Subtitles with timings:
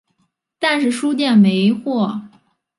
[0.57, 2.21] 但是书店没货